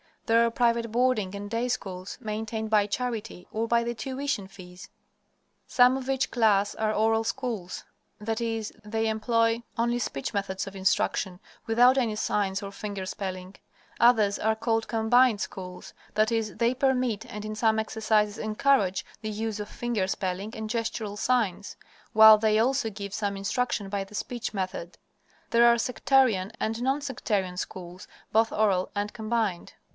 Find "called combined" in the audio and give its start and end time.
14.55-15.41